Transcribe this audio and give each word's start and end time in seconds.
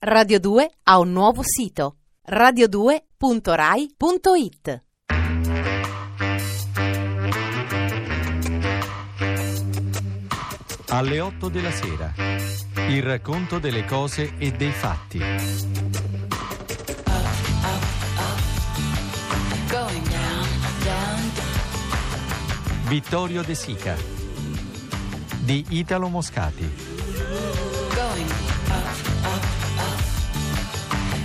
Radio 0.00 0.38
2 0.38 0.70
ha 0.84 1.00
un 1.00 1.10
nuovo 1.10 1.42
sito 1.42 1.96
radio2.rai.it 2.30 4.84
Alle 10.90 11.18
8 11.18 11.48
della 11.48 11.72
sera. 11.72 12.14
Il 12.86 13.02
racconto 13.02 13.58
delle 13.58 13.84
cose 13.84 14.34
e 14.38 14.52
dei 14.52 14.70
fatti. 14.70 15.20
Vittorio 22.86 23.42
De 23.42 23.56
Sica. 23.56 23.96
Di 25.40 25.66
Italo 25.70 26.06
Moscati. 26.06 27.08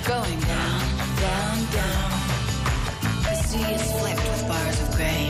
Going 0.05 0.45
down, 0.45 0.81
down, 1.17 1.67
down. 1.71 2.11
The 3.23 3.35
sea 3.35 3.73
is 3.73 3.91
flecked 3.93 4.27
with 4.27 4.47
bars 4.47 4.79
of 4.81 4.95
gray. 4.95 5.29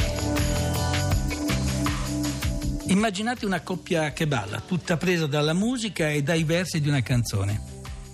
Immaginate 2.87 3.45
una 3.45 3.61
coppia 3.61 4.13
che 4.13 4.25
balla, 4.25 4.61
tutta 4.61 4.97
presa 4.97 5.27
dalla 5.27 5.53
musica 5.53 6.09
e 6.09 6.23
dai 6.23 6.43
versi 6.43 6.81
di 6.81 6.89
una 6.89 7.01
canzone. 7.01 7.61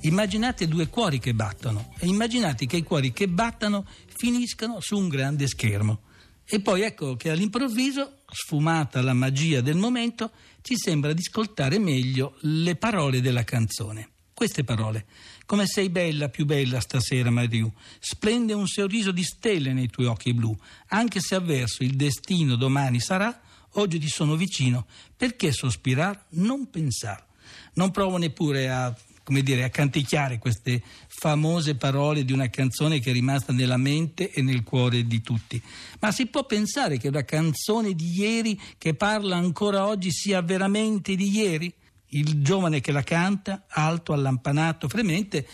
Immaginate 0.02 0.68
due 0.68 0.90
cuori 0.90 1.20
che 1.20 1.34
battono 1.34 1.94
e 1.98 2.08
immaginate 2.08 2.66
che 2.66 2.76
i 2.76 2.84
cuori 2.84 3.14
che 3.14 3.30
battano 3.30 3.86
finiscano 4.08 4.82
su 4.82 4.98
un 4.98 5.08
grande 5.08 5.48
schermo. 5.48 6.02
E 6.44 6.60
poi 6.60 6.82
ecco 6.82 7.16
che 7.16 7.30
all'improvviso, 7.30 8.24
sfumata 8.30 9.02
la 9.02 9.14
magia 9.14 9.62
del 9.62 9.78
momento, 9.78 10.32
ci 10.62 10.76
sembra 10.76 11.14
di 11.14 11.22
ascoltare 11.26 11.80
meglio 11.80 12.36
le 12.42 12.76
parole 12.76 13.22
della 13.22 13.46
canzone. 13.46 14.10
Queste 14.34 14.64
parole. 14.64 15.06
Come 15.50 15.66
sei 15.66 15.90
bella, 15.90 16.30
più 16.30 16.46
bella 16.46 16.80
stasera, 16.80 17.32
Mariù. 17.32 17.68
Splende 17.98 18.54
un 18.54 18.68
sorriso 18.68 19.10
di 19.10 19.24
stelle 19.24 19.74
nei 19.74 19.90
tuoi 19.90 20.06
occhi 20.06 20.32
blu. 20.32 20.56
Anche 20.90 21.20
se 21.22 21.34
avverso 21.34 21.82
il 21.82 21.96
destino 21.96 22.56
domani 22.56 23.00
sarà, 23.00 23.42
oggi 23.72 23.98
ti 23.98 24.10
sono 24.10 24.36
vicino. 24.36 24.86
Perché 25.18 25.52
sospirar? 25.52 26.26
Non 26.34 26.70
pensar. 26.70 27.26
Non 27.74 27.90
provo 27.90 28.18
neppure 28.18 28.70
a, 28.70 28.96
come 29.24 29.42
dire, 29.42 29.64
a 29.64 29.72
canticchiare 29.72 30.38
queste 30.38 30.84
famose 31.08 31.74
parole 31.74 32.24
di 32.24 32.32
una 32.32 32.52
canzone 32.52 33.00
che 33.00 33.10
è 33.10 33.14
rimasta 33.14 33.52
nella 33.52 33.78
mente 33.78 34.32
e 34.32 34.44
nel 34.44 34.62
cuore 34.62 35.08
di 35.08 35.20
tutti. 35.22 35.60
Ma 36.00 36.12
si 36.12 36.28
può 36.28 36.46
pensare 36.46 37.00
che 37.00 37.08
una 37.08 37.26
canzone 37.26 37.96
di 37.96 38.20
ieri 38.20 38.62
che 38.78 38.94
parla 38.94 39.38
ancora 39.38 39.88
oggi 39.88 40.12
sia 40.12 40.44
veramente 40.44 41.16
di 41.16 41.28
ieri? 41.28 41.74
Il 42.10 42.42
giovane 42.42 42.80
che 42.80 42.92
la 42.92 43.04
canta, 43.04 43.66
alto, 43.68 44.14
allampanato, 44.14 44.88
fremente, 44.88 45.48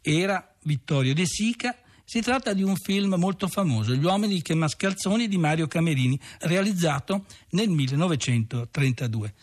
era 0.00 0.54
Vittorio 0.62 1.14
De 1.14 1.26
Sica. 1.26 1.76
Si 2.04 2.20
tratta 2.22 2.54
di 2.54 2.62
un 2.62 2.76
film 2.76 3.14
molto 3.16 3.48
famoso, 3.48 3.94
Gli 3.94 4.04
uomini 4.04 4.40
che 4.40 4.54
mascalzoni 4.54 5.28
di 5.28 5.36
Mario 5.36 5.66
Camerini, 5.66 6.18
realizzato 6.40 7.26
nel 7.50 7.68
1932. 7.68 9.34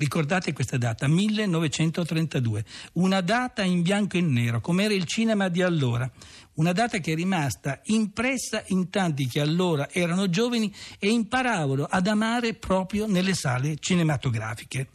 Ricordate 0.00 0.54
questa 0.54 0.78
data, 0.78 1.06
1932, 1.06 2.64
una 2.94 3.20
data 3.20 3.62
in 3.62 3.82
bianco 3.82 4.16
e 4.16 4.22
nero, 4.22 4.60
come 4.60 4.84
era 4.84 4.94
il 4.94 5.04
cinema 5.04 5.48
di 5.48 5.60
allora, 5.60 6.10
una 6.54 6.72
data 6.72 6.98
che 6.98 7.12
è 7.12 7.14
rimasta 7.14 7.80
impressa 7.84 8.62
in 8.68 8.88
tanti 8.88 9.26
che 9.26 9.40
allora 9.40 9.90
erano 9.90 10.30
giovani 10.30 10.72
e 10.98 11.10
imparavano 11.10 11.84
ad 11.84 12.06
amare 12.06 12.54
proprio 12.54 13.06
nelle 13.06 13.34
sale 13.34 13.76
cinematografiche. 13.78 14.88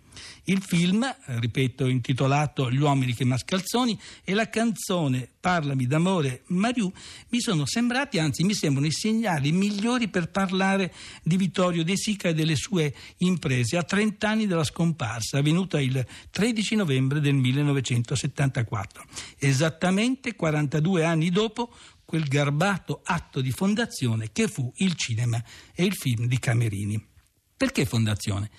Il 0.46 0.62
film, 0.62 1.06
ripeto, 1.26 1.88
intitolato 1.88 2.72
Gli 2.72 2.80
uomini 2.80 3.14
che 3.14 3.26
mascalzoni 3.26 4.00
e 4.24 4.34
la 4.34 4.50
canzone 4.50 5.30
Parlami 5.40 5.86
d'amore 5.86 6.42
Mariù 6.48 6.92
mi 7.30 7.40
sono 7.40 7.68
sembrati, 7.68 8.18
anzi 8.18 8.44
mi 8.44 8.56
sembrano 8.56 8.88
i 8.88 8.92
segnali 8.92 9.52
migliori 9.52 10.08
per 10.08 10.32
parlare 10.32 10.92
di 11.22 11.38
Vittorio 11.38 11.84
De 11.84 11.96
Sica 11.96 12.30
e 12.30 12.34
delle 12.34 12.56
sue 12.56 12.94
imprese 13.18 13.78
a 13.78 13.84
30 13.84 14.28
anni 14.28 14.48
dalla 14.48 14.64
scomparsa, 14.64 15.38
avvenuta 15.38 15.80
il 15.80 16.04
13 16.32 16.76
novembre 16.76 17.20
del 17.20 17.36
1974, 17.36 19.06
esattamente 19.38 20.36
42 20.36 21.04
anni 21.04 21.30
dopo 21.30 21.72
quel 22.06 22.24
garbato 22.24 23.02
atto 23.04 23.42
di 23.42 23.52
fondazione 23.52 24.32
che 24.32 24.48
fu 24.48 24.72
il 24.78 24.96
cinema 24.96 25.44
e 25.74 25.84
il 25.84 25.94
film 25.94 26.28
di 26.28 26.40
Camerini. 26.40 27.14
Perché 27.58 27.86
fondazione? 27.86 28.50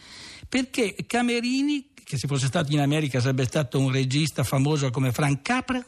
Perché 0.48 0.94
Camerini, 1.06 1.90
che 2.04 2.16
se 2.16 2.26
fosse 2.26 2.46
stato 2.46 2.72
in 2.72 2.80
America 2.80 3.20
sarebbe 3.20 3.44
stato 3.44 3.78
un 3.78 3.90
regista 3.90 4.44
famoso 4.44 4.90
come 4.90 5.12
Frank 5.12 5.42
Capra, 5.42 5.84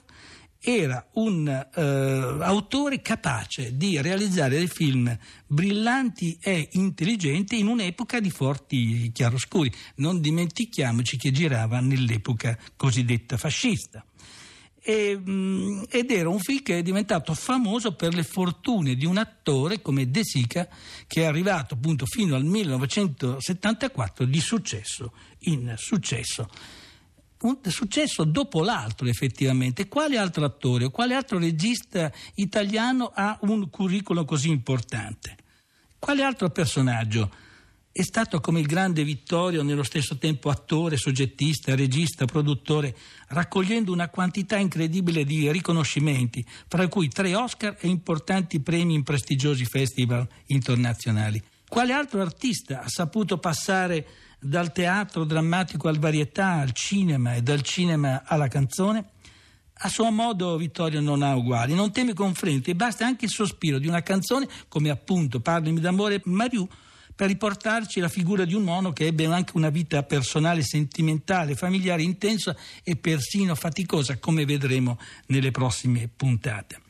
era 0.60 1.06
un 1.14 1.46
eh, 1.48 1.80
autore 1.80 3.00
capace 3.00 3.76
di 3.76 4.00
realizzare 4.00 4.56
dei 4.56 4.66
film 4.66 5.16
brillanti 5.46 6.36
e 6.40 6.70
intelligenti 6.72 7.60
in 7.60 7.68
un'epoca 7.68 8.18
di 8.18 8.30
forti 8.30 9.10
chiaroscuri. 9.12 9.72
Non 9.96 10.20
dimentichiamoci 10.20 11.16
che 11.16 11.30
girava 11.30 11.78
nell'epoca 11.80 12.58
cosiddetta 12.76 13.36
fascista. 13.36 14.04
E, 14.90 15.18
mh, 15.18 15.84
ed 15.90 16.10
era 16.10 16.30
un 16.30 16.38
film 16.38 16.62
che 16.62 16.78
è 16.78 16.82
diventato 16.82 17.34
famoso 17.34 17.92
per 17.92 18.14
le 18.14 18.22
fortune 18.22 18.94
di 18.94 19.04
un 19.04 19.18
attore 19.18 19.82
come 19.82 20.10
De 20.10 20.24
Sica 20.24 20.66
che 21.06 21.24
è 21.24 21.24
arrivato 21.26 21.74
appunto 21.74 22.06
fino 22.06 22.34
al 22.34 22.44
1974 22.44 24.24
di 24.24 24.40
successo 24.40 25.12
in 25.40 25.74
successo 25.76 26.48
un 27.40 27.58
successo 27.64 28.24
dopo 28.24 28.62
l'altro 28.62 29.06
effettivamente. 29.06 29.88
Quale 29.88 30.16
altro 30.16 30.46
attore 30.46 30.86
o 30.86 30.90
quale 30.90 31.14
altro 31.14 31.38
regista 31.38 32.10
italiano 32.36 33.12
ha 33.14 33.38
un 33.42 33.68
curriculum 33.68 34.24
così 34.24 34.48
importante? 34.48 35.36
Quale 35.98 36.22
altro 36.22 36.48
personaggio 36.48 37.30
è 37.98 38.04
stato 38.04 38.38
come 38.38 38.60
il 38.60 38.66
grande 38.66 39.02
Vittorio 39.02 39.64
nello 39.64 39.82
stesso 39.82 40.18
tempo 40.18 40.50
attore, 40.50 40.96
soggettista, 40.96 41.74
regista, 41.74 42.26
produttore, 42.26 42.96
raccogliendo 43.26 43.90
una 43.90 44.08
quantità 44.08 44.56
incredibile 44.56 45.24
di 45.24 45.50
riconoscimenti, 45.50 46.46
fra 46.68 46.86
cui 46.86 47.08
tre 47.08 47.34
Oscar 47.34 47.76
e 47.80 47.88
importanti 47.88 48.60
premi 48.60 48.94
in 48.94 49.02
prestigiosi 49.02 49.64
festival 49.64 50.28
internazionali? 50.46 51.42
Quale 51.68 51.92
altro 51.92 52.20
artista 52.20 52.82
ha 52.82 52.88
saputo 52.88 53.38
passare 53.38 54.06
dal 54.38 54.70
teatro 54.70 55.24
drammatico 55.24 55.88
al 55.88 55.98
varietà, 55.98 56.52
al 56.52 56.70
cinema 56.70 57.34
e 57.34 57.42
dal 57.42 57.62
cinema 57.62 58.22
alla 58.24 58.46
canzone? 58.46 59.06
A 59.80 59.88
suo 59.88 60.08
modo 60.12 60.56
Vittorio 60.56 61.00
non 61.00 61.22
ha 61.22 61.34
uguali, 61.34 61.74
non 61.74 61.90
teme 61.90 62.14
confronti 62.14 62.70
e 62.70 62.76
basta 62.76 63.04
anche 63.04 63.24
il 63.24 63.32
sospiro 63.32 63.80
di 63.80 63.88
una 63.88 64.02
canzone 64.02 64.46
come 64.68 64.88
appunto 64.88 65.40
Parlami 65.40 65.80
d'amore 65.80 66.20
Mariù 66.26 66.64
per 67.18 67.26
riportarci 67.26 67.98
la 67.98 68.08
figura 68.08 68.44
di 68.44 68.54
un 68.54 68.64
uomo 68.64 68.92
che 68.92 69.06
ebbe 69.06 69.26
anche 69.26 69.56
una 69.56 69.70
vita 69.70 70.04
personale, 70.04 70.62
sentimentale, 70.62 71.56
familiare 71.56 72.02
intensa 72.02 72.54
e 72.84 72.94
persino 72.94 73.56
faticosa, 73.56 74.18
come 74.18 74.44
vedremo 74.44 74.96
nelle 75.26 75.50
prossime 75.50 76.08
puntate. 76.14 76.80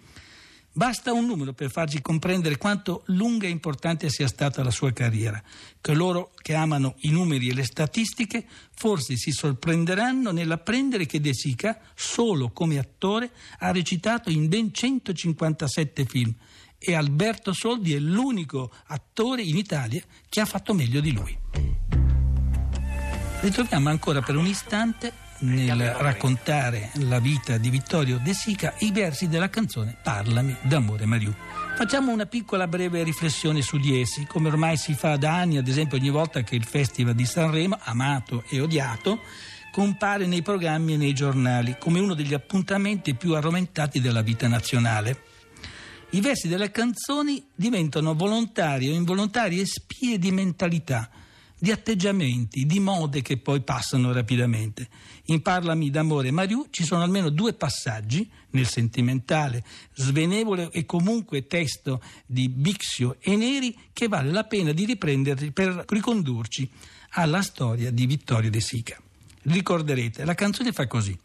Basta 0.71 1.15
un 1.15 1.25
numero 1.25 1.55
per 1.55 1.71
farci 1.71 2.03
comprendere 2.03 2.59
quanto 2.59 3.05
lunga 3.07 3.47
e 3.47 3.51
importante 3.51 4.11
sia 4.11 4.29
stata 4.29 4.63
la 4.63 4.71
sua 4.71 4.93
carriera. 4.93 5.43
Coloro 5.81 6.33
che 6.43 6.53
amano 6.53 6.97
i 6.99 7.09
numeri 7.09 7.49
e 7.49 7.55
le 7.55 7.65
statistiche 7.65 8.45
forse 8.75 9.17
si 9.17 9.31
sorprenderanno 9.31 10.31
nell'apprendere 10.31 11.07
che 11.07 11.23
De 11.23 11.33
Sica, 11.33 11.81
solo 11.95 12.51
come 12.51 12.79
attore, 12.79 13.31
ha 13.61 13.73
recitato 13.73 14.29
in 14.29 14.47
ben 14.47 14.75
157 14.75 16.05
film 16.05 16.35
e 16.79 16.95
Alberto 16.95 17.53
Soldi 17.53 17.95
è 17.95 17.99
l'unico 17.99 18.71
attore 18.87 19.43
in 19.43 19.57
Italia 19.57 20.03
che 20.29 20.41
ha 20.41 20.45
fatto 20.45 20.73
meglio 20.75 21.01
di 21.01 21.13
lui. 21.13 21.37
Ritroviamo 23.41 23.89
ancora 23.89 24.21
per 24.21 24.37
un 24.37 24.47
istante 24.47 25.13
nel 25.41 25.93
raccontare 25.93 26.91
la 26.95 27.21
vita 27.21 27.59
di 27.59 27.71
Vittorio 27.71 28.19
De 28.19 28.35
Sica 28.35 28.75
i 28.79 28.91
versi 28.91 29.29
della 29.29 29.49
canzone 29.49 29.97
Parlami 30.03 30.57
d'amore 30.63 31.07
Mariù. 31.07 31.33
Facciamo 31.77 32.11
una 32.11 32.27
piccola 32.27 32.67
breve 32.67 33.05
riflessione 33.05 33.63
su 33.63 33.79
di 33.79 34.01
essi, 34.01 34.27
come 34.27 34.49
ormai 34.49 34.77
si 34.77 34.95
fa 34.95 35.17
da 35.17 35.37
anni, 35.37 35.59
ad 35.59 35.69
esempio 35.69 35.97
ogni 35.97 36.11
volta 36.11 36.43
che 36.43 36.57
il 36.57 36.65
Festival 36.65 37.15
di 37.15 37.25
Sanremo, 37.25 37.79
amato 37.81 38.43
e 38.49 38.61
odiato, 38.61 39.21
compare 39.71 40.27
nei 40.27 40.43
programmi 40.43 40.95
e 40.95 40.97
nei 40.97 41.13
giornali 41.13 41.77
come 41.79 42.01
uno 42.01 42.15
degli 42.15 42.35
appuntamenti 42.35 43.15
più 43.15 43.35
arromentati 43.35 44.01
della 44.01 44.23
vita 44.23 44.49
nazionale. 44.49 45.28
I 46.11 46.21
versi 46.23 46.49
delle 46.49 46.71
canzoni 46.71 47.45
diventano 47.55 48.15
volontari 48.15 48.89
o 48.89 48.95
involontarie 48.95 49.67
spie 49.67 50.19
di 50.19 50.31
mentalità, 50.31 51.11
di 51.59 51.71
atteggiamenti, 51.71 52.65
di 52.65 52.81
mode 52.81 53.21
che 53.21 53.37
poi 53.37 53.61
passano 53.61 54.11
rapidamente. 54.11 54.89
In 55.27 55.43
Parlami 55.43 55.91
d'amore 55.91 56.31
Mariù 56.31 56.69
ci 56.71 56.85
sono 56.85 57.03
almeno 57.03 57.29
due 57.29 57.53
passaggi, 57.53 58.27
nel 58.51 58.67
sentimentale, 58.67 59.63
svenevole 59.93 60.71
e 60.73 60.87
comunque 60.87 61.47
testo 61.47 62.01
di 62.25 62.49
Bixio 62.49 63.17
e 63.21 63.37
Neri, 63.37 63.77
che 63.93 64.09
vale 64.09 64.31
la 64.31 64.45
pena 64.45 64.73
di 64.73 64.87
riprenderli 64.87 65.53
per 65.53 65.85
ricondurci 65.89 66.71
alla 67.11 67.43
storia 67.43 67.91
di 67.91 68.07
Vittorio 68.07 68.49
De 68.49 68.61
Sica. 68.61 68.99
Ricorderete, 69.43 70.25
la 70.25 70.35
canzone 70.35 70.73
fa 70.73 70.87
così. 70.87 71.17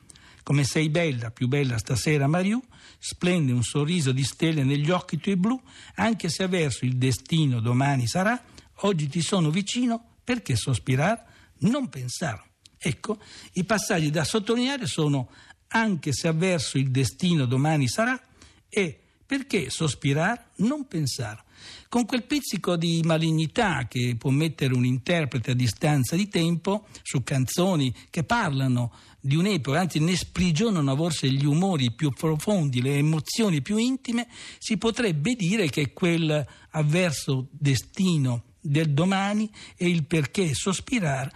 Come 0.44 0.64
sei 0.64 0.90
bella, 0.90 1.32
più 1.32 1.48
bella 1.48 1.78
stasera 1.78 2.28
Mariù, 2.28 2.62
splende 3.00 3.52
un 3.52 3.64
sorriso 3.64 4.12
di 4.12 4.24
stelle 4.24 4.64
negli 4.64 4.92
occhi 4.92 5.18
tuoi 5.18 5.38
blu, 5.38 5.60
anche 5.96 6.30
se 6.30 6.44
avverso 6.44 6.86
il 6.86 6.98
destino 6.98 7.60
domani 7.60 8.08
sarà, 8.08 8.42
oggi 8.82 9.08
ti 9.08 9.22
sono 9.22 9.50
vicino, 9.50 10.18
perché 10.24 10.56
sospirar? 10.56 11.24
Non 11.60 11.90
pensare. 11.90 12.52
Ecco, 12.78 13.20
i 13.54 13.64
passaggi 13.64 14.10
da 14.10 14.26
sottolineare 14.26 14.86
sono 14.86 15.30
anche 15.70 16.12
se 16.14 16.28
avverso 16.28 16.78
il 16.78 16.92
destino 16.92 17.46
domani 17.46 17.88
sarà 17.88 18.22
e 18.70 19.00
perché 19.26 19.70
sospirar? 19.70 20.50
Non 20.58 20.86
pensare. 20.88 21.44
Con 21.88 22.06
quel 22.06 22.24
pizzico 22.24 22.76
di 22.76 23.02
malignità 23.04 23.88
che 23.88 24.16
può 24.18 24.30
mettere 24.30 24.74
un 24.74 24.86
interprete 24.86 25.52
a 25.52 25.56
distanza 25.56 26.16
di 26.16 26.28
tempo 26.28 26.88
su 27.02 27.24
canzoni 27.24 27.96
che 28.10 28.24
parlano 28.24 28.94
di 29.26 29.38
un'epoca, 29.38 29.80
anzi 29.80 30.00
ne 30.00 30.18
sprigionano 30.18 30.94
forse 30.98 31.32
gli 31.32 31.46
umori 31.46 31.94
più 31.94 32.10
profondi, 32.10 32.82
le 32.82 32.98
emozioni 32.98 33.62
più 33.62 33.78
intime, 33.78 34.28
si 34.60 34.76
potrebbe 34.78 35.34
dire 35.36 35.70
che 35.70 35.94
quel 35.94 36.46
avverso 36.72 37.48
destino 37.52 38.44
del 38.60 38.94
domani 38.94 39.50
e 39.78 39.88
il 39.88 40.04
perché 40.04 40.54
sospirar 40.54 41.32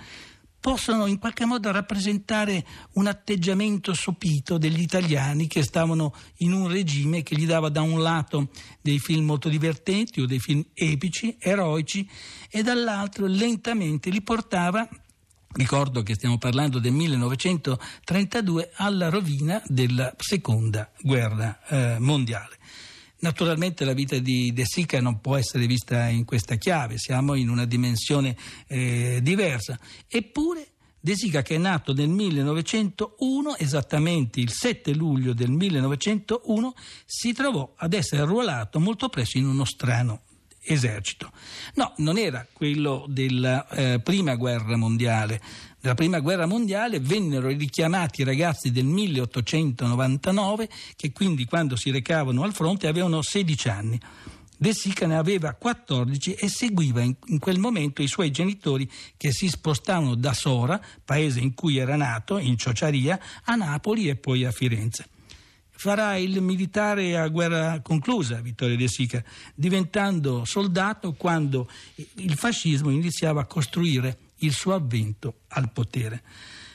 possono 0.59 1.05
in 1.05 1.17
qualche 1.17 1.45
modo 1.45 1.71
rappresentare 1.71 2.65
un 2.95 3.07
atteggiamento 3.07 3.93
sopito 3.93 4.57
degli 4.57 4.81
italiani 4.81 5.47
che 5.47 5.63
stavano 5.63 6.13
in 6.39 6.51
un 6.51 6.67
regime 6.67 7.23
che 7.23 7.37
gli 7.37 7.45
dava 7.45 7.69
da 7.69 7.83
un 7.83 8.01
lato 8.01 8.49
dei 8.81 8.99
film 8.99 9.23
molto 9.23 9.47
divertenti 9.47 10.19
o 10.19 10.25
dei 10.25 10.39
film 10.39 10.61
epici, 10.73 11.37
eroici 11.39 12.09
e 12.49 12.63
dall'altro 12.63 13.27
lentamente 13.27 14.09
li 14.09 14.21
portava 14.21 14.85
Ricordo 15.53 16.03
che 16.03 16.13
stiamo 16.13 16.37
parlando 16.37 16.79
del 16.79 16.91
1932 16.91 18.71
alla 18.75 19.09
rovina 19.09 19.61
della 19.65 20.13
seconda 20.17 20.91
guerra 21.01 21.59
eh, 21.67 21.99
mondiale. 21.99 22.57
Naturalmente 23.19 23.83
la 23.83 23.93
vita 23.93 24.19
di 24.19 24.53
De 24.53 24.65
Sica 24.65 25.01
non 25.01 25.19
può 25.19 25.37
essere 25.37 25.65
vista 25.65 26.07
in 26.07 26.25
questa 26.25 26.55
chiave, 26.55 26.99
siamo 26.99 27.33
in 27.33 27.49
una 27.49 27.65
dimensione 27.65 28.35
eh, 28.67 29.19
diversa. 29.23 29.79
Eppure 30.07 30.67
De 30.99 31.15
Sica 31.15 31.41
che 31.41 31.55
è 31.55 31.57
nato 31.57 31.93
nel 31.93 32.09
1901, 32.09 33.55
esattamente 33.57 34.39
il 34.39 34.51
7 34.51 34.93
luglio 34.93 35.33
del 35.33 35.49
1901, 35.49 36.75
si 37.05 37.33
trovò 37.33 37.73
ad 37.77 37.93
essere 37.93 38.21
arruolato 38.21 38.79
molto 38.79 39.09
presto 39.09 39.39
in 39.39 39.47
uno 39.47 39.65
strano 39.65 40.21
esercito. 40.67 41.31
No, 41.75 41.93
non 41.97 42.17
era 42.17 42.45
quello 42.51 43.05
della 43.07 43.67
eh, 43.69 43.99
prima 43.99 44.35
guerra 44.35 44.75
mondiale. 44.75 45.41
Nella 45.79 45.95
prima 45.95 46.19
guerra 46.19 46.45
mondiale 46.45 46.99
vennero 46.99 47.47
richiamati 47.47 48.21
i 48.21 48.25
ragazzi 48.25 48.71
del 48.71 48.85
1899 48.85 50.69
che 50.95 51.11
quindi 51.11 51.45
quando 51.45 51.75
si 51.75 51.91
recavano 51.91 52.43
al 52.43 52.53
fronte 52.53 52.87
avevano 52.87 53.21
16 53.21 53.69
anni. 53.69 53.99
De 54.59 54.73
Sica 54.73 55.05
ne 55.05 55.15
aveva 55.15 55.53
14 55.53 56.33
e 56.33 56.49
seguiva 56.49 57.01
in, 57.01 57.15
in, 57.25 57.37
quel 57.37 57.59
momento 57.59 58.01
i 58.01 58.07
suoi 58.07 58.31
genitori 58.31 58.89
che 59.15 59.31
si 59.31 59.49
spostavano 59.49 60.15
da 60.15 60.33
Sora, 60.33 60.81
paese 61.05 61.39
in 61.39 61.53
cui 61.53 61.77
era 61.77 61.95
nato, 61.95 62.39
in 62.39 62.57
Ciociaria, 62.57 63.19
a 63.43 63.53
Napoli 63.53 64.09
e 64.09 64.15
poi 64.15 64.45
a 64.45 64.51
Firenze 64.51 65.09
farà 65.77 66.15
il 66.17 66.41
militare 66.41 67.17
a 67.17 67.27
guerra 67.27 67.79
conclusa, 67.81 68.41
Vittorio 68.41 68.75
De 68.75 68.87
Sica, 68.87 69.23
diventando 69.53 70.43
soldato 70.43 71.13
quando 71.13 71.69
il 72.15 72.35
fascismo 72.35 72.89
iniziava 72.89 73.41
a 73.41 73.45
costruire 73.45 74.17
il 74.37 74.51
suo 74.51 74.73
avvento 74.73 75.41
al 75.49 75.71
potere. 75.71 76.23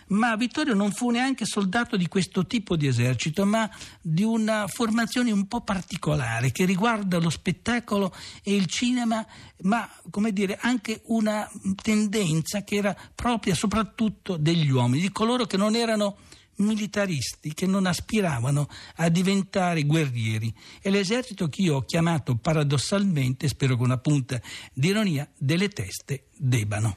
Ma 0.09 0.37
Vittorio 0.37 0.75
non 0.75 0.93
fu 0.93 1.11
neanche 1.11 1.47
soldato 1.47 1.97
di 1.97 2.07
questo 2.07 2.47
tipo 2.47 2.77
di 2.77 2.87
esercito, 2.87 3.47
ma 3.47 3.69
di 4.01 4.23
una 4.23 4.67
formazione 4.69 5.33
un 5.33 5.49
po' 5.49 5.63
particolare 5.63 6.53
che 6.53 6.65
riguarda 6.65 7.19
lo 7.19 7.31
spettacolo 7.31 8.15
e 8.43 8.55
il 8.55 8.67
cinema, 8.67 9.27
ma 9.63 9.89
come 10.11 10.33
dire 10.33 10.59
anche 10.61 11.01
una 11.07 11.51
tendenza 11.81 12.63
che 12.63 12.77
era 12.77 12.97
propria 13.15 13.55
soprattutto 13.55 14.37
degli 14.37 14.71
uomini, 14.71 15.01
di 15.01 15.13
coloro 15.13 15.47
che 15.47 15.57
non 15.57 15.75
erano 15.75 16.19
militaristi 16.57 17.55
che 17.55 17.67
non 17.67 17.87
aspiravano 17.87 18.69
a 18.97 19.09
diventare 19.09 19.85
guerrieri 19.85 20.53
e 20.81 20.91
l'esercito 20.91 21.49
che 21.49 21.63
io 21.63 21.77
ho 21.77 21.83
chiamato 21.83 22.37
paradossalmente, 22.37 23.49
spero 23.49 23.77
con 23.77 23.87
una 23.87 23.99
punta 23.99 24.41
di 24.73 24.89
ironia, 24.89 25.29
delle 25.37 25.69
teste 25.69 26.27
d'ebano. 26.37 26.97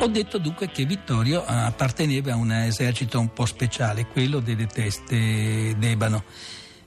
Ho 0.00 0.08
detto 0.08 0.38
dunque 0.38 0.70
che 0.70 0.84
Vittorio 0.84 1.44
apparteneva 1.44 2.32
a 2.32 2.36
un 2.36 2.52
esercito 2.52 3.18
un 3.18 3.32
po' 3.32 3.46
speciale, 3.46 4.06
quello 4.06 4.40
delle 4.40 4.66
teste 4.66 5.74
d'ebano. 5.78 6.24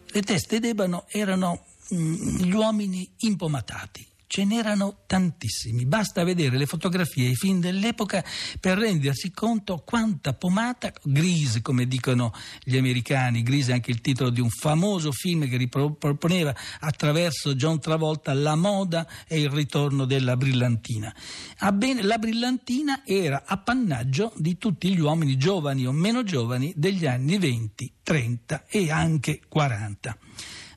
Le 0.05 0.21
teste 0.21 0.59
d'ebano 0.59 1.05
erano 1.09 1.65
mm, 1.93 2.37
gli 2.37 2.51
uomini 2.51 3.09
impomatati, 3.19 4.06
Ce 4.29 4.43
n'erano 4.43 5.03
tantissimi, 5.07 5.85
basta 5.85 6.25
vedere 6.25 6.57
le 6.57 6.65
fotografie 6.65 7.27
e 7.27 7.29
i 7.29 7.35
film 7.35 7.61
dell'epoca 7.61 8.21
per 8.59 8.77
rendersi 8.77 9.31
conto 9.31 9.81
quanta 9.85 10.33
pomata, 10.33 10.91
Grease 11.01 11.61
come 11.61 11.87
dicono 11.87 12.33
gli 12.61 12.75
americani, 12.75 13.41
Grease 13.41 13.71
è 13.71 13.75
anche 13.75 13.91
il 13.91 14.01
titolo 14.01 14.29
di 14.29 14.41
un 14.41 14.49
famoso 14.49 15.13
film 15.13 15.47
che 15.47 15.55
riproponeva 15.55 16.53
attraverso 16.81 17.55
John 17.55 17.79
Travolta 17.79 18.33
la 18.33 18.55
moda 18.55 19.07
e 19.29 19.39
il 19.39 19.49
ritorno 19.49 20.03
della 20.03 20.35
brillantina. 20.35 21.15
Abbene, 21.59 22.03
la 22.03 22.17
brillantina 22.17 23.03
era 23.05 23.43
appannaggio 23.45 24.33
di 24.35 24.57
tutti 24.57 24.93
gli 24.93 24.99
uomini 24.99 25.37
giovani 25.37 25.87
o 25.87 25.93
meno 25.93 26.23
giovani 26.23 26.73
degli 26.75 27.05
anni 27.05 27.37
20, 27.37 27.93
30 28.03 28.65
e 28.67 28.91
anche 28.91 29.39
40. 29.47 30.17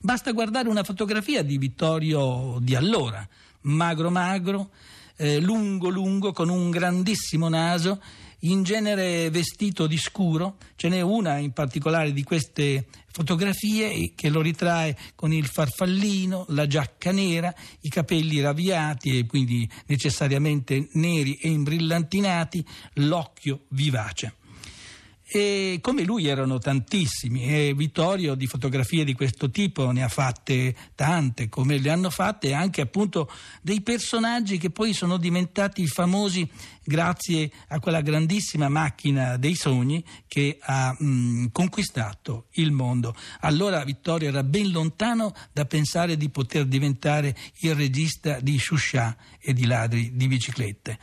Basta 0.03 0.33
guardare 0.33 0.71
una 0.71 0.83
fotografia 0.83 1.43
di 1.43 1.59
Vittorio 1.59 2.57
di 2.59 2.75
allora, 2.75 3.29
magro 3.63 4.09
magro, 4.09 4.71
eh, 5.17 5.39
lungo 5.41 5.91
lungo, 5.91 6.33
con 6.33 6.49
un 6.49 6.71
grandissimo 6.71 7.51
naso, 7.51 8.01
in 8.41 8.63
genere 8.63 9.29
vestito 9.29 9.87
di 9.87 9.99
scuro. 9.99 10.57
Ce 10.77 10.89
n'è 10.89 11.03
una 11.03 11.37
in 11.37 11.53
particolare 11.53 12.15
di 12.15 12.23
queste 12.23 12.87
fotografie 13.13 14.15
che 14.15 14.31
lo 14.31 14.41
ritrae 14.41 14.97
con 15.15 15.35
il 15.35 15.45
farfallino, 15.45 16.47
la 16.49 16.67
giacca 16.67 17.13
nera, 17.13 17.55
i 17.81 17.91
capelli 17.91 18.41
ravviati 18.41 19.19
e 19.19 19.27
quindi 19.27 19.69
necessariamente 19.85 20.89
neri 20.93 21.35
e 21.35 21.51
imbrillantinati, 21.51 22.65
l'occhio 22.95 23.65
vivace. 23.69 24.40
E 25.33 25.79
come 25.81 26.03
lui 26.03 26.27
erano 26.27 26.59
tantissimi 26.59 27.45
e 27.45 27.73
Vittorio 27.73 28.35
di 28.35 28.49
fotografie 28.49 29.05
di 29.05 29.15
questo 29.15 29.49
tipo 29.49 29.93
ne 29.93 30.03
ha 30.03 30.09
fatte 30.09 30.75
tante, 30.97 31.49
come 31.49 31.79
le 31.79 31.89
hanno 31.89 32.11
fatte 32.11 32.53
anche 32.53 32.81
appunto 32.81 33.31
dei 33.63 33.81
personaggi 33.81 34.59
che 34.59 34.71
poi 34.71 34.93
sono 34.93 35.19
diventati 35.19 35.87
famosi 35.87 36.51
grazie 36.83 37.49
a 37.69 37.79
quella 37.79 38.01
grandissima 38.01 38.69
macchina 38.69 39.37
dei 39.37 39.55
sogni 39.55 40.05
che 40.27 40.59
ha 40.61 40.97
mh, 40.99 41.53
conquistato 41.53 42.47
il 42.55 42.73
mondo. 42.73 43.15
Allora 43.43 43.85
Vittorio 43.85 44.31
era 44.31 44.43
ben 44.43 44.73
lontano 44.73 45.33
da 45.53 45.65
pensare 45.65 46.17
di 46.17 46.29
poter 46.31 46.65
diventare 46.65 47.37
il 47.61 47.77
regista 47.77 48.41
di 48.41 48.59
Shusha 48.59 49.17
e 49.39 49.53
di 49.53 49.65
ladri 49.67 50.11
di 50.13 50.27
biciclette. 50.27 50.99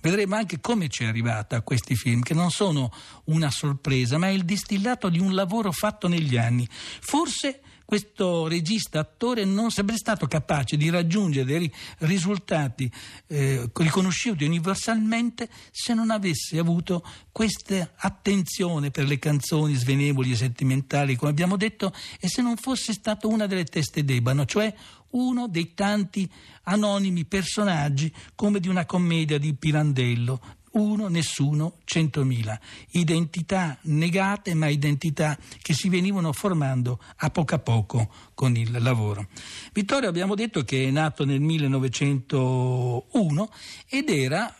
Vedremo 0.00 0.36
anche 0.36 0.60
come 0.60 0.88
ci 0.88 1.04
è 1.04 1.06
arrivata 1.06 1.56
a 1.56 1.62
questi 1.62 1.96
film, 1.96 2.22
che 2.22 2.34
non 2.34 2.50
sono 2.50 2.92
una 3.24 3.50
sorpresa, 3.50 4.18
ma 4.18 4.28
è 4.28 4.30
il 4.30 4.44
distillato 4.44 5.08
di 5.08 5.18
un 5.18 5.34
lavoro 5.34 5.72
fatto 5.72 6.06
negli 6.06 6.36
anni. 6.36 6.68
Forse 6.70 7.60
questo 7.88 8.46
regista 8.48 8.98
attore 9.00 9.46
non 9.46 9.70
sarebbe 9.70 9.96
stato 9.96 10.26
capace 10.26 10.76
di 10.76 10.90
raggiungere 10.90 11.46
dei 11.46 11.72
risultati 12.00 12.92
eh, 13.28 13.66
riconosciuti 13.72 14.44
universalmente 14.44 15.48
se 15.70 15.94
non 15.94 16.10
avesse 16.10 16.58
avuto 16.58 17.02
questa 17.32 17.92
attenzione 17.96 18.90
per 18.90 19.06
le 19.06 19.18
canzoni 19.18 19.72
svenevoli 19.72 20.32
e 20.32 20.36
sentimentali, 20.36 21.16
come 21.16 21.30
abbiamo 21.30 21.56
detto, 21.56 21.94
e 22.20 22.28
se 22.28 22.42
non 22.42 22.56
fosse 22.56 22.92
stato 22.92 23.26
una 23.26 23.46
delle 23.46 23.64
teste 23.64 24.04
d'ebano, 24.04 24.44
cioè 24.44 24.70
uno 25.12 25.48
dei 25.48 25.72
tanti 25.72 26.30
anonimi 26.64 27.24
personaggi 27.24 28.12
come 28.34 28.60
di 28.60 28.68
una 28.68 28.84
commedia 28.84 29.38
di 29.38 29.54
Pirandello, 29.54 30.57
uno, 30.72 31.06
nessuno, 31.08 31.76
centomila. 31.84 32.60
Identità 32.92 33.76
negate, 33.82 34.54
ma 34.54 34.68
identità 34.68 35.38
che 35.60 35.74
si 35.74 35.88
venivano 35.88 36.32
formando 36.32 37.00
a 37.16 37.30
poco 37.30 37.54
a 37.54 37.58
poco 37.58 38.08
con 38.34 38.56
il 38.56 38.82
lavoro. 38.82 39.28
Vittorio 39.72 40.08
abbiamo 40.08 40.34
detto 40.34 40.64
che 40.64 40.86
è 40.86 40.90
nato 40.90 41.24
nel 41.24 41.40
1901 41.40 43.50
ed 43.88 44.10
era, 44.10 44.54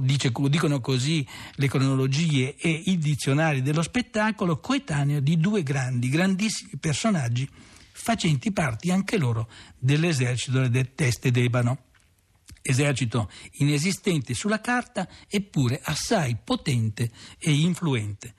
dice, 0.00 0.32
dicono 0.48 0.80
così 0.80 1.26
le 1.54 1.68
cronologie 1.68 2.56
e 2.56 2.82
i 2.86 2.98
dizionari 2.98 3.62
dello 3.62 3.82
spettacolo, 3.82 4.60
coetaneo 4.60 5.20
di 5.20 5.38
due 5.38 5.62
grandi, 5.62 6.08
grandissimi 6.08 6.72
personaggi 6.80 7.48
facenti 7.92 8.50
parte 8.50 8.90
anche 8.90 9.16
loro 9.16 9.48
dell'esercito 9.78 10.66
delle 10.66 10.92
teste 10.94 11.30
d'ebano. 11.30 11.90
Esercito 12.62 13.28
inesistente 13.54 14.34
sulla 14.34 14.60
carta, 14.60 15.08
eppure 15.28 15.80
assai 15.82 16.36
potente 16.42 17.10
e 17.38 17.50
influente. 17.52 18.34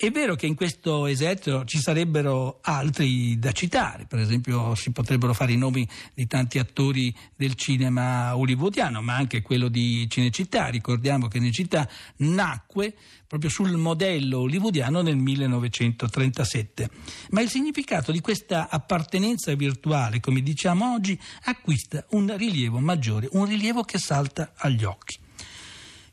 È 0.00 0.12
vero 0.12 0.36
che 0.36 0.46
in 0.46 0.54
questo 0.54 1.06
esercito 1.06 1.64
ci 1.64 1.80
sarebbero 1.80 2.60
altri 2.62 3.36
da 3.36 3.50
citare, 3.50 4.06
per 4.06 4.20
esempio 4.20 4.76
si 4.76 4.92
potrebbero 4.92 5.34
fare 5.34 5.50
i 5.50 5.56
nomi 5.56 5.84
di 6.14 6.28
tanti 6.28 6.60
attori 6.60 7.12
del 7.34 7.54
cinema 7.54 8.36
hollywoodiano, 8.36 9.02
ma 9.02 9.16
anche 9.16 9.42
quello 9.42 9.66
di 9.66 10.08
Cinecittà. 10.08 10.68
Ricordiamo 10.68 11.26
che 11.26 11.38
Cinecittà 11.38 11.88
nacque 12.18 12.94
proprio 13.26 13.50
sul 13.50 13.76
modello 13.76 14.38
hollywoodiano 14.38 15.02
nel 15.02 15.16
1937. 15.16 16.90
Ma 17.30 17.40
il 17.40 17.48
significato 17.48 18.12
di 18.12 18.20
questa 18.20 18.68
appartenenza 18.70 19.52
virtuale, 19.56 20.20
come 20.20 20.42
diciamo 20.42 20.92
oggi, 20.92 21.18
acquista 21.46 22.06
un 22.10 22.36
rilievo 22.36 22.78
maggiore, 22.78 23.28
un 23.32 23.46
rilievo 23.46 23.82
che 23.82 23.98
salta 23.98 24.52
agli 24.58 24.84
occhi. 24.84 25.26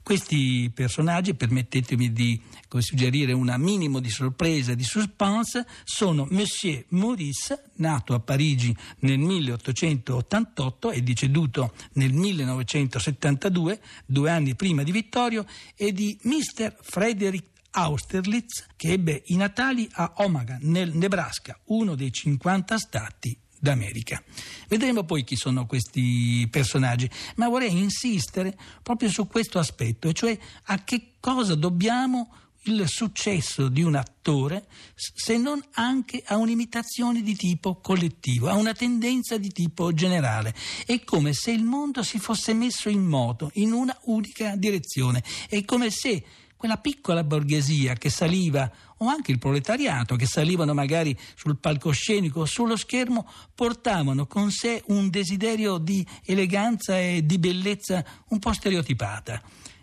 Questi 0.05 0.69
personaggi, 0.71 1.33
permettetemi 1.33 2.13
di 2.13 2.39
suggerire 2.77 3.33
un 3.33 3.51
minimo 3.57 3.99
di 3.99 4.11
sorpresa 4.11 4.73
e 4.73 4.75
di 4.75 4.83
suspense, 4.83 5.65
sono 5.83 6.27
Monsieur 6.29 6.85
Maurice, 6.89 7.71
nato 7.77 8.13
a 8.13 8.19
Parigi 8.19 8.75
nel 8.99 9.17
1888 9.17 10.91
e 10.91 11.01
deceduto 11.01 11.73
nel 11.93 12.13
1972, 12.13 13.81
due 14.05 14.29
anni 14.29 14.53
prima 14.53 14.83
di 14.83 14.91
Vittorio, 14.91 15.43
e 15.75 15.91
di 15.91 16.15
Mr. 16.21 16.77
Frederick 16.81 17.47
Austerlitz, 17.71 18.67
che 18.75 18.91
ebbe 18.91 19.23
i 19.25 19.35
natali 19.37 19.89
a 19.93 20.13
Omaha, 20.17 20.59
nel 20.61 20.95
Nebraska, 20.95 21.59
uno 21.69 21.95
dei 21.95 22.11
50 22.11 22.77
stati 22.77 23.35
d'America. 23.59 24.23
Vedremo 24.67 25.03
poi 25.03 25.23
chi 25.23 25.35
sono 25.35 25.65
questi 25.65 26.47
personaggi, 26.49 27.09
ma 27.35 27.49
vorrei 27.49 27.77
insistere 27.77 28.57
proprio 28.81 29.09
su 29.09 29.27
questo 29.27 29.59
aspetto, 29.59 30.07
e 30.09 30.13
cioè 30.13 30.37
a 30.65 30.83
che 30.83 31.13
cosa 31.19 31.55
dobbiamo 31.55 32.31
il 32.67 32.87
successo 32.87 33.67
di 33.67 33.83
un 33.83 33.95
attore 33.95 34.65
se 34.95 35.37
non 35.37 35.63
anche 35.73 36.23
a 36.25 36.37
un'imitazione 36.37 37.21
di 37.21 37.35
tipo 37.35 37.75
collettivo, 37.75 38.49
a 38.49 38.55
una 38.55 38.73
tendenza 38.73 39.37
di 39.37 39.49
tipo 39.49 39.93
generale. 39.93 40.53
È 40.85 41.03
come 41.03 41.33
se 41.33 41.51
il 41.51 41.63
mondo 41.63 42.03
si 42.03 42.17
fosse 42.19 42.53
messo 42.53 42.89
in 42.89 43.03
moto 43.03 43.51
in 43.55 43.71
una 43.71 43.97
unica 44.05 44.55
direzione, 44.55 45.23
è 45.47 45.63
come 45.63 45.89
se 45.89 46.23
quella 46.65 46.77
piccola 46.77 47.23
borghesia 47.23 47.93
che 47.93 48.09
saliva, 48.09 48.71
o 48.97 49.07
anche 49.07 49.31
il 49.31 49.37
proletariato 49.37 50.15
che 50.15 50.25
salivano 50.25 50.73
magari 50.73 51.15
sul 51.35 51.57
palcoscenico 51.57 52.39
o 52.39 52.45
sullo 52.45 52.75
schermo, 52.75 53.29
portavano 53.53 54.25
con 54.25 54.49
sé 54.49 54.81
un 54.87 55.11
desiderio 55.11 55.77
di 55.77 56.03
eleganza 56.23 56.99
e 56.99 57.23
di 57.23 57.37
bellezza 57.37 58.03
un 58.29 58.39
po' 58.39 58.51
stereotipata. 58.51 59.39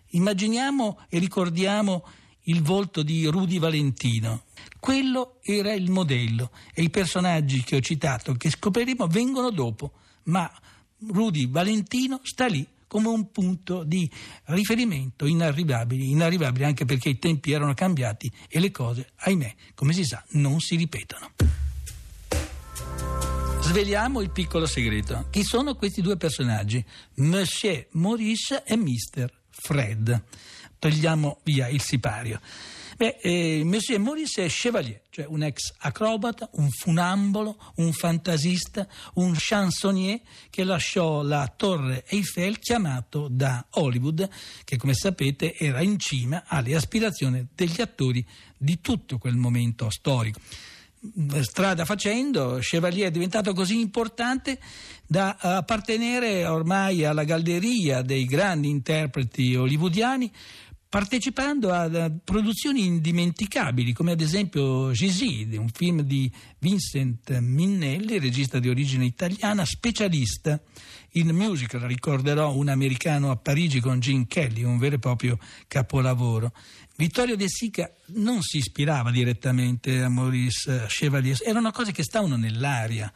Immaginiamo 0.08 1.02
e 1.08 1.20
ricordiamo 1.20 2.04
il 2.46 2.62
volto 2.62 3.04
di 3.04 3.26
Rudy 3.26 3.60
Valentino. 3.60 4.42
Quello 4.80 5.38
era 5.40 5.72
il 5.72 5.88
modello 5.88 6.50
e 6.74 6.82
i 6.82 6.90
personaggi 6.90 7.62
che 7.62 7.76
ho 7.76 7.80
citato, 7.80 8.34
che 8.34 8.50
scopriremo, 8.50 9.06
vengono 9.06 9.50
dopo, 9.50 9.92
ma 10.24 10.50
Rudy 11.06 11.48
Valentino 11.48 12.18
sta 12.24 12.46
lì 12.46 12.66
come 12.92 13.08
un 13.08 13.30
punto 13.30 13.84
di 13.84 14.08
riferimento 14.44 15.24
inarrivabile, 15.24 16.04
inarrivabile 16.04 16.66
anche 16.66 16.84
perché 16.84 17.08
i 17.08 17.18
tempi 17.18 17.50
erano 17.50 17.72
cambiati 17.72 18.30
e 18.50 18.60
le 18.60 18.70
cose, 18.70 19.12
ahimè, 19.16 19.54
come 19.74 19.94
si 19.94 20.04
sa, 20.04 20.22
non 20.32 20.60
si 20.60 20.76
ripetono. 20.76 21.30
Sveliamo 23.62 24.20
il 24.20 24.28
piccolo 24.28 24.66
segreto. 24.66 25.28
Chi 25.30 25.42
sono 25.42 25.74
questi 25.74 26.02
due 26.02 26.18
personaggi? 26.18 26.84
Monsieur 27.14 27.86
Maurice 27.92 28.62
e 28.62 28.76
Mr. 28.76 29.32
Fred. 29.48 30.24
Togliamo 30.78 31.38
via 31.44 31.68
il 31.68 31.80
sipario. 31.80 32.40
Beh, 33.02 33.18
eh, 33.20 33.64
Monsieur 33.64 34.00
Maurice 34.00 34.44
è 34.44 34.48
chevalier, 34.48 35.00
cioè 35.10 35.24
un 35.26 35.42
ex 35.42 35.72
acrobata, 35.78 36.48
un 36.52 36.70
funambolo, 36.70 37.58
un 37.78 37.92
fantasista, 37.92 38.86
un 39.14 39.34
chansonnier 39.36 40.20
che 40.50 40.62
lasciò 40.62 41.22
la 41.22 41.52
torre 41.56 42.04
Eiffel 42.06 42.60
chiamato 42.60 43.26
da 43.28 43.66
Hollywood, 43.70 44.30
che 44.62 44.76
come 44.76 44.94
sapete 44.94 45.56
era 45.56 45.80
in 45.80 45.98
cima 45.98 46.44
alle 46.46 46.76
aspirazioni 46.76 47.44
degli 47.52 47.80
attori 47.80 48.24
di 48.56 48.80
tutto 48.80 49.18
quel 49.18 49.34
momento 49.34 49.90
storico. 49.90 50.38
Strada 51.40 51.84
facendo, 51.84 52.58
Chevalier 52.60 53.08
è 53.08 53.10
diventato 53.10 53.52
così 53.52 53.80
importante 53.80 54.60
da 55.04 55.36
appartenere 55.40 56.46
ormai 56.46 57.04
alla 57.04 57.24
galleria 57.24 58.02
dei 58.02 58.26
grandi 58.26 58.68
interpreti 58.68 59.56
hollywoodiani, 59.56 60.30
partecipando 60.92 61.72
a 61.72 62.12
produzioni 62.22 62.84
indimenticabili, 62.84 63.94
come 63.94 64.12
ad 64.12 64.20
esempio 64.20 64.90
Giside, 64.90 65.56
un 65.56 65.70
film 65.70 66.02
di 66.02 66.30
Vincent 66.58 67.38
Minnelli, 67.38 68.18
regista 68.18 68.58
di 68.58 68.68
origine 68.68 69.06
italiana, 69.06 69.64
specialista 69.64 70.60
in 71.12 71.30
musical. 71.30 71.80
Ricorderò 71.80 72.54
un 72.54 72.68
americano 72.68 73.30
a 73.30 73.36
Parigi 73.36 73.80
con 73.80 74.00
Gene 74.00 74.26
Kelly, 74.28 74.64
un 74.64 74.76
vero 74.76 74.96
e 74.96 74.98
proprio 74.98 75.38
capolavoro. 75.66 76.52
Vittorio 76.96 77.36
De 77.36 77.48
Sica 77.48 77.90
non 78.08 78.42
si 78.42 78.58
ispirava 78.58 79.10
direttamente 79.10 80.02
a 80.02 80.10
Maurice 80.10 80.84
Chevalier, 80.88 81.38
erano 81.42 81.70
cose 81.70 81.92
che 81.92 82.02
stavano 82.02 82.36
nell'aria 82.36 83.10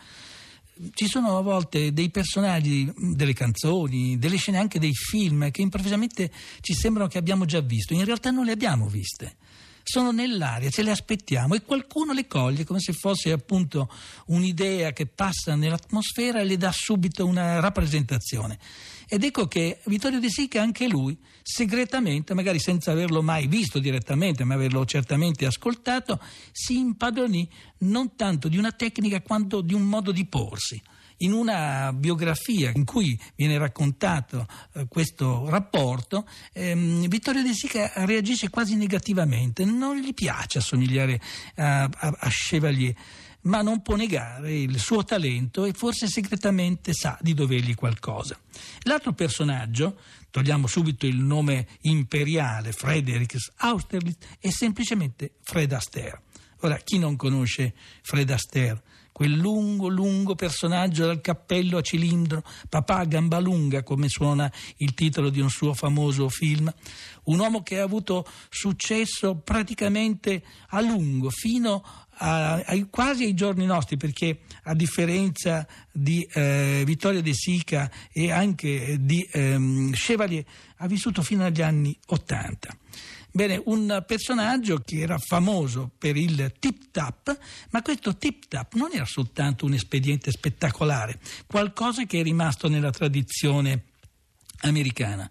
ci 0.94 1.06
sono 1.06 1.38
a 1.38 1.42
volte 1.42 1.92
dei 1.92 2.10
personaggi, 2.10 2.92
delle 2.96 3.32
canzoni, 3.32 4.18
delle 4.18 4.36
scene 4.36 4.58
anche 4.58 4.78
dei 4.78 4.94
film 4.94 5.50
che 5.50 5.62
improvvisamente 5.62 6.30
ci 6.60 6.74
sembrano 6.74 7.08
che 7.08 7.18
abbiamo 7.18 7.44
già 7.44 7.60
visto, 7.60 7.94
in 7.94 8.04
realtà 8.04 8.30
non 8.30 8.44
le 8.44 8.52
abbiamo 8.52 8.86
viste. 8.88 9.36
Sono 9.88 10.10
nell'aria, 10.10 10.68
ce 10.68 10.82
le 10.82 10.90
aspettiamo 10.90 11.54
e 11.54 11.62
qualcuno 11.62 12.12
le 12.12 12.26
coglie 12.26 12.64
come 12.64 12.80
se 12.80 12.92
fosse 12.92 13.30
appunto 13.30 13.88
un'idea 14.26 14.92
che 14.92 15.06
passa 15.06 15.54
nell'atmosfera 15.54 16.40
e 16.40 16.44
le 16.44 16.56
dà 16.56 16.72
subito 16.72 17.24
una 17.24 17.60
rappresentazione. 17.60 18.58
Ed 19.08 19.22
ecco 19.22 19.46
che 19.46 19.78
Vittorio 19.84 20.18
De 20.18 20.28
Sica, 20.28 20.60
anche 20.60 20.88
lui, 20.88 21.16
segretamente, 21.40 22.34
magari 22.34 22.58
senza 22.58 22.90
averlo 22.90 23.22
mai 23.22 23.46
visto 23.46 23.78
direttamente, 23.78 24.42
ma 24.42 24.54
averlo 24.54 24.84
certamente 24.84 25.46
ascoltato, 25.46 26.20
si 26.50 26.78
impadronì 26.78 27.48
non 27.78 28.16
tanto 28.16 28.48
di 28.48 28.58
una 28.58 28.72
tecnica 28.72 29.22
quanto 29.22 29.60
di 29.60 29.72
un 29.72 29.82
modo 29.82 30.10
di 30.10 30.24
porsi 30.24 30.82
in 31.18 31.32
una 31.32 31.92
biografia 31.92 32.72
in 32.74 32.84
cui 32.84 33.18
viene 33.34 33.58
raccontato 33.58 34.46
eh, 34.74 34.86
questo 34.88 35.48
rapporto, 35.48 36.26
ehm, 36.52 37.06
Vittorio 37.08 37.42
De 37.42 37.52
Sica 37.52 37.92
reagisce 38.04 38.50
quasi 38.50 38.76
negativamente, 38.76 39.64
non 39.64 39.96
gli 39.96 40.14
piace 40.14 40.58
assomigliare 40.58 41.20
a, 41.56 41.84
a, 41.84 42.16
a 42.18 42.28
Chevalier 42.28 42.94
ma 43.46 43.62
non 43.62 43.82
può 43.82 43.96
negare 43.96 44.54
il 44.54 44.78
suo 44.78 45.04
talento 45.04 45.64
e 45.64 45.72
forse 45.72 46.08
segretamente 46.08 46.92
sa 46.92 47.16
di 47.20 47.32
dovergli 47.32 47.74
qualcosa. 47.74 48.38
L'altro 48.82 49.12
personaggio, 49.12 50.00
togliamo 50.30 50.66
subito 50.66 51.06
il 51.06 51.18
nome 51.18 51.66
imperiale, 51.82 52.72
Frederick 52.72 53.36
Austerlitz, 53.58 54.26
è 54.40 54.50
semplicemente 54.50 55.34
Fred 55.42 55.72
Astaire. 55.72 56.22
Ora, 56.60 56.76
chi 56.78 56.98
non 56.98 57.16
conosce 57.16 57.74
Fred 58.02 58.30
Astaire? 58.30 58.82
Quel 59.16 59.32
lungo, 59.32 59.88
lungo 59.88 60.34
personaggio 60.34 61.06
dal 61.06 61.22
cappello 61.22 61.78
a 61.78 61.80
cilindro, 61.80 62.42
papà 62.68 62.98
a 62.98 63.04
gamba 63.06 63.38
lunga, 63.38 63.82
come 63.82 64.10
suona 64.10 64.52
il 64.76 64.92
titolo 64.92 65.30
di 65.30 65.40
un 65.40 65.48
suo 65.48 65.72
famoso 65.72 66.28
film, 66.28 66.70
un 67.24 67.38
uomo 67.38 67.62
che 67.62 67.80
ha 67.80 67.82
avuto 67.82 68.26
successo 68.50 69.36
praticamente 69.36 70.42
a 70.68 70.82
lungo, 70.82 71.30
fino 71.30 71.82
a, 72.18 72.56
a, 72.56 72.86
quasi 72.90 73.24
ai 73.24 73.32
giorni 73.32 73.64
nostri, 73.64 73.96
perché 73.96 74.40
a 74.64 74.74
differenza 74.74 75.66
di 75.90 76.22
eh, 76.34 76.82
Vittorio 76.84 77.22
De 77.22 77.32
Sica 77.32 77.90
e 78.12 78.30
anche 78.30 78.98
di 79.00 79.26
ehm, 79.32 79.92
Chevalier, 79.92 80.44
ha 80.76 80.86
vissuto 80.86 81.22
fino 81.22 81.42
agli 81.42 81.62
anni 81.62 81.98
Ottanta. 82.08 82.76
Bene, 83.36 83.60
un 83.66 84.02
personaggio 84.06 84.78
che 84.78 85.00
era 85.00 85.18
famoso 85.18 85.90
per 85.98 86.16
il 86.16 86.54
tip 86.58 86.84
tap, 86.90 87.38
ma 87.68 87.82
questo 87.82 88.16
tip 88.16 88.48
tap 88.48 88.72
non 88.76 88.88
era 88.94 89.04
soltanto 89.04 89.66
un 89.66 89.74
espediente 89.74 90.30
spettacolare, 90.30 91.18
qualcosa 91.46 92.04
che 92.04 92.20
è 92.20 92.22
rimasto 92.22 92.70
nella 92.70 92.88
tradizione 92.88 93.88
americana. 94.62 95.30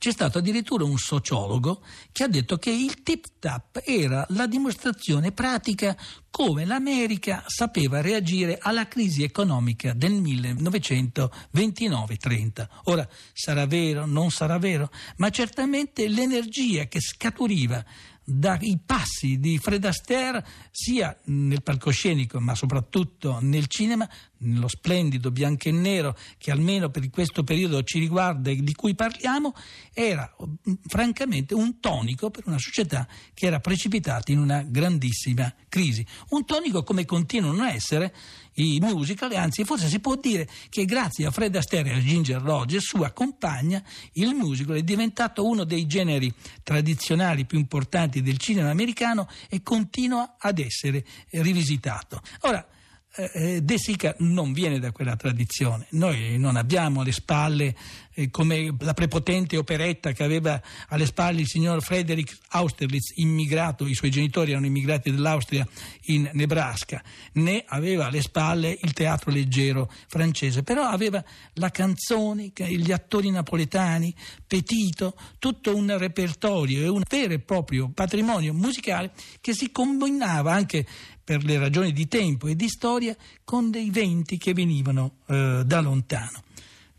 C'è 0.00 0.12
stato 0.12 0.38
addirittura 0.38 0.84
un 0.84 0.96
sociologo 0.96 1.82
che 2.10 2.24
ha 2.24 2.26
detto 2.26 2.56
che 2.56 2.70
il 2.70 3.02
tip-tap 3.02 3.82
era 3.84 4.24
la 4.30 4.46
dimostrazione 4.46 5.32
pratica 5.32 5.94
come 6.30 6.64
l'America 6.64 7.44
sapeva 7.46 8.00
reagire 8.00 8.56
alla 8.58 8.88
crisi 8.88 9.24
economica 9.24 9.92
del 9.92 10.12
1929-30. 10.12 12.68
Ora, 12.84 13.06
sarà 13.34 13.66
vero, 13.66 14.06
non 14.06 14.30
sarà 14.30 14.56
vero, 14.56 14.90
ma 15.18 15.28
certamente 15.28 16.08
l'energia 16.08 16.86
che 16.86 17.02
scaturiva 17.02 17.84
dai 18.24 18.80
passi 18.84 19.38
di 19.38 19.58
Fred 19.58 19.84
Astaire 19.84 20.42
sia 20.70 21.14
nel 21.24 21.62
palcoscenico 21.62 22.40
ma 22.40 22.54
soprattutto 22.54 23.38
nel 23.40 23.66
cinema 23.66 24.08
nello 24.40 24.68
splendido 24.68 25.30
bianco 25.30 25.68
e 25.68 25.72
nero 25.72 26.16
che 26.38 26.50
almeno 26.50 26.90
per 26.90 27.08
questo 27.10 27.42
periodo 27.42 27.82
ci 27.82 27.98
riguarda 27.98 28.50
e 28.50 28.56
di 28.56 28.74
cui 28.74 28.94
parliamo, 28.94 29.54
era 29.92 30.30
mm, 30.40 30.74
francamente 30.86 31.54
un 31.54 31.80
tonico 31.80 32.30
per 32.30 32.44
una 32.46 32.58
società 32.58 33.06
che 33.34 33.46
era 33.46 33.60
precipitata 33.60 34.32
in 34.32 34.38
una 34.38 34.62
grandissima 34.62 35.52
crisi. 35.68 36.04
Un 36.30 36.44
tonico 36.44 36.82
come 36.82 37.04
continuano 37.04 37.62
a 37.62 37.72
essere 37.72 38.14
i 38.54 38.78
musical, 38.80 39.32
anzi 39.32 39.64
forse 39.64 39.88
si 39.88 40.00
può 40.00 40.16
dire 40.16 40.48
che 40.68 40.84
grazie 40.84 41.26
a 41.26 41.30
Fred 41.30 41.54
Astaire 41.54 41.90
e 41.90 41.94
a 41.94 42.00
Ginger 42.00 42.40
Rogers, 42.40 42.84
sua 42.84 43.12
compagna, 43.12 43.82
il 44.14 44.34
musical 44.34 44.76
è 44.76 44.82
diventato 44.82 45.46
uno 45.46 45.64
dei 45.64 45.86
generi 45.86 46.32
tradizionali 46.62 47.46
più 47.46 47.58
importanti 47.58 48.22
del 48.22 48.38
cinema 48.38 48.70
americano 48.70 49.28
e 49.48 49.62
continua 49.62 50.36
ad 50.38 50.58
essere 50.58 51.04
rivisitato. 51.30 52.20
Ora, 52.40 52.66
De 53.12 53.76
Sica 53.76 54.14
non 54.18 54.52
viene 54.52 54.78
da 54.78 54.92
quella 54.92 55.16
tradizione. 55.16 55.86
Noi 55.90 56.38
non 56.38 56.54
abbiamo 56.54 57.00
alle 57.00 57.10
spalle 57.10 57.74
eh, 58.14 58.30
come 58.30 58.74
la 58.78 58.92
prepotente 58.92 59.56
operetta 59.56 60.12
che 60.12 60.22
aveva 60.22 60.60
alle 60.88 61.06
spalle 61.06 61.40
il 61.40 61.46
signor 61.46 61.82
Frederick 61.82 62.36
Austerlitz, 62.50 63.12
immigrato, 63.16 63.86
i 63.86 63.94
suoi 63.94 64.10
genitori 64.10 64.50
erano 64.50 64.66
immigrati 64.66 65.10
dall'Austria 65.10 65.66
in 66.06 66.28
Nebraska, 66.34 67.02
né 67.34 67.64
aveva 67.66 68.06
alle 68.06 68.20
spalle 68.20 68.76
il 68.80 68.92
teatro 68.92 69.30
leggero 69.30 69.90
francese, 70.08 70.62
però 70.62 70.84
aveva 70.84 71.22
la 71.54 71.70
canzone, 71.70 72.52
gli 72.54 72.92
attori 72.92 73.30
napoletani, 73.30 74.14
Petito, 74.46 75.16
tutto 75.38 75.76
un 75.76 75.96
repertorio 75.96 76.82
e 76.82 76.88
un 76.88 77.02
vero 77.08 77.32
e 77.32 77.38
proprio 77.38 77.90
patrimonio 77.90 78.52
musicale 78.52 79.12
che 79.40 79.54
si 79.54 79.70
combinava 79.70 80.52
anche 80.52 80.86
per 81.30 81.44
le 81.44 81.60
ragioni 81.60 81.92
di 81.92 82.08
tempo 82.08 82.48
e 82.48 82.56
di 82.56 82.66
storia 82.66 83.16
con 83.44 83.70
dei 83.70 83.90
venti 83.90 84.36
che 84.36 84.52
venivano 84.52 85.18
eh, 85.28 85.62
da 85.64 85.80
lontano. 85.80 86.42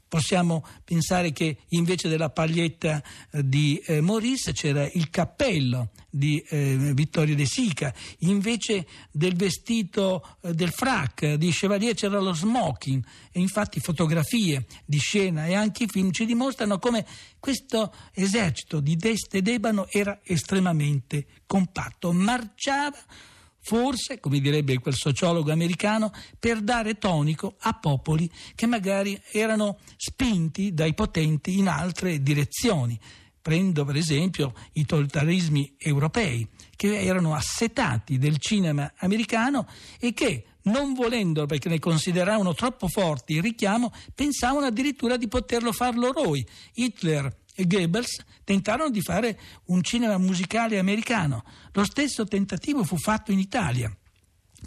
Possiamo 0.07 0.65
pensare 0.85 1.33
che 1.33 1.57
invece 1.69 2.07
della 2.07 2.29
paglietta 2.29 3.03
eh, 3.29 3.45
di 3.45 3.77
eh, 3.85 3.99
Maurice 3.99 4.53
c'era 4.53 4.89
il 4.93 5.09
cappello 5.09 5.89
di 6.09 6.41
eh, 6.47 6.93
Vittorio 6.93 7.35
De 7.35 7.45
Sica, 7.45 7.93
invece 8.19 8.87
del 9.11 9.35
vestito 9.35 10.25
eh, 10.39 10.53
del 10.53 10.71
frac 10.71 11.33
di 11.33 11.51
Chevalier 11.51 11.93
c'era 11.93 12.21
lo 12.21 12.31
smoking. 12.31 13.03
E 13.33 13.39
infatti 13.41 13.81
fotografie 13.81 14.65
di 14.85 14.97
scena 14.97 15.45
e 15.45 15.55
anche 15.55 15.83
i 15.83 15.87
film 15.87 16.09
ci 16.11 16.25
dimostrano 16.25 16.79
come 16.79 17.05
questo 17.37 17.93
esercito 18.13 18.79
di 18.79 18.95
Deste 18.95 19.39
ed 19.39 19.49
Ebano 19.49 19.89
era 19.89 20.21
estremamente 20.23 21.25
compatto, 21.45 22.13
marciava 22.13 23.29
forse, 23.61 24.19
come 24.19 24.39
direbbe 24.39 24.79
quel 24.79 24.95
sociologo 24.95 25.51
americano, 25.51 26.11
per 26.39 26.61
dare 26.61 26.97
tonico 26.97 27.55
a 27.59 27.73
popoli 27.73 28.29
che 28.55 28.65
magari 28.65 29.19
erano 29.31 29.77
spinti 29.95 30.73
dai 30.73 30.93
potenti 30.93 31.57
in 31.57 31.67
altre 31.67 32.21
direzioni. 32.21 32.99
Prendo 33.41 33.85
per 33.85 33.95
esempio 33.95 34.53
i 34.73 34.85
totalitarismi 34.85 35.75
europei, 35.77 36.47
che 36.75 36.99
erano 36.99 37.33
assetati 37.33 38.17
del 38.17 38.37
cinema 38.37 38.91
americano 38.97 39.67
e 39.99 40.13
che, 40.13 40.45
non 40.63 40.93
volendo 40.93 41.47
perché 41.47 41.69
ne 41.69 41.79
consideravano 41.79 42.53
troppo 42.53 42.87
forti 42.87 43.33
il 43.33 43.41
richiamo, 43.41 43.91
pensavano 44.13 44.67
addirittura 44.67 45.17
di 45.17 45.27
poterlo 45.27 45.71
far 45.71 45.95
loro. 45.95 46.33
Hitler 46.73 47.40
e 47.55 47.67
Goebbels 47.67 48.23
tentarono 48.43 48.89
di 48.89 49.01
fare 49.01 49.39
un 49.65 49.81
cinema 49.83 50.17
musicale 50.17 50.79
americano. 50.79 51.43
Lo 51.73 51.83
stesso 51.83 52.25
tentativo 52.25 52.83
fu 52.83 52.97
fatto 52.97 53.31
in 53.31 53.39
Italia 53.39 53.95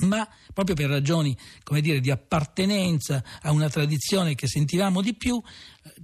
ma 0.00 0.28
proprio 0.52 0.74
per 0.74 0.88
ragioni 0.88 1.36
dire, 1.80 2.00
di 2.00 2.10
appartenenza 2.10 3.22
a 3.42 3.52
una 3.52 3.68
tradizione 3.68 4.34
che 4.34 4.48
sentivamo 4.48 5.00
di 5.00 5.14
più, 5.14 5.40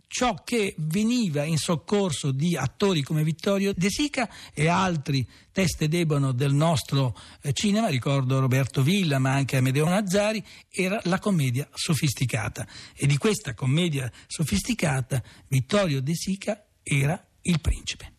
ciò 0.06 0.42
che 0.44 0.75
veniva 0.78 1.44
in 1.44 1.56
soccorso 1.56 2.30
di 2.30 2.56
attori 2.56 3.02
come 3.02 3.25
Vittorio 3.25 3.72
De 3.75 3.90
Sica 3.90 4.28
e 4.52 4.68
altri 4.68 5.26
teste 5.52 5.88
d'ebano 5.88 6.32
del 6.32 6.52
nostro 6.52 7.18
eh, 7.42 7.52
cinema, 7.52 7.88
ricordo 7.88 8.38
Roberto 8.38 8.82
Villa 8.82 9.18
ma 9.18 9.32
anche 9.32 9.56
Amedeo 9.56 9.88
Nazzari, 9.88 10.44
era 10.70 11.00
la 11.04 11.18
commedia 11.18 11.68
sofisticata 11.72 12.66
e 12.95 13.06
di 13.06 13.16
questa 13.16 13.54
commedia 13.54 14.10
sofisticata 14.26 15.23
Vittorio 15.49 16.00
De 16.00 16.14
Sica 16.14 16.64
era 16.91 17.23
il 17.43 17.61
principe. 17.61 18.13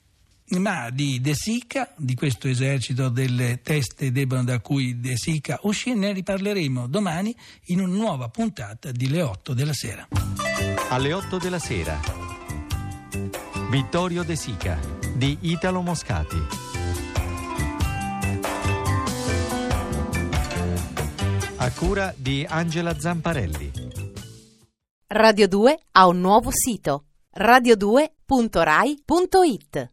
Ma 0.59 0.89
di 0.89 1.21
De 1.21 1.33
Sica, 1.33 1.93
di 1.97 2.15
questo 2.15 2.47
esercito 2.47 3.09
delle 3.09 3.61
teste 3.61 4.11
debano 4.11 4.43
da 4.43 4.59
cui 4.59 4.99
De 4.99 5.17
Sica 5.17 5.59
uscì, 5.63 5.93
ne 5.93 6.11
riparleremo 6.13 6.87
domani 6.87 7.35
in 7.65 7.81
una 7.81 7.93
nuova 7.93 8.29
puntata 8.29 8.91
di 8.91 9.09
Le 9.09 9.21
8 9.21 9.53
della 9.53 9.73
sera. 9.73 10.07
Alle 10.89 11.13
8 11.13 11.37
della 11.37 11.59
sera. 11.59 11.99
Vittorio 13.69 14.23
De 14.23 14.35
Sica 14.35 14.79
di 15.15 15.37
Italo 15.41 15.81
Moscati. 15.81 16.37
A 21.57 21.71
cura 21.71 22.13
di 22.17 22.45
Angela 22.47 22.97
Zamparelli. 22.97 23.71
Radio 25.07 25.47
2 25.47 25.79
ha 25.91 26.07
un 26.07 26.19
nuovo 26.19 26.49
sito 26.51 27.05
radio2.rai.it 27.35 29.90